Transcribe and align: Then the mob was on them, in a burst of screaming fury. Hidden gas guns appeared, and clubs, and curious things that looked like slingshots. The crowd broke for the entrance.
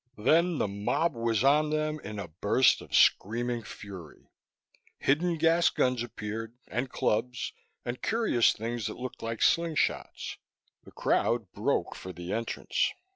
Then 0.17 0.57
the 0.57 0.67
mob 0.67 1.13
was 1.13 1.43
on 1.43 1.69
them, 1.69 1.99
in 1.99 2.17
a 2.17 2.27
burst 2.27 2.81
of 2.81 2.95
screaming 2.95 3.61
fury. 3.61 4.31
Hidden 4.97 5.37
gas 5.37 5.69
guns 5.69 6.01
appeared, 6.01 6.57
and 6.67 6.89
clubs, 6.89 7.53
and 7.85 8.01
curious 8.01 8.51
things 8.51 8.87
that 8.87 8.97
looked 8.97 9.21
like 9.21 9.41
slingshots. 9.43 10.37
The 10.85 10.91
crowd 10.91 11.51
broke 11.51 11.93
for 11.93 12.11
the 12.13 12.33
entrance. 12.33 12.93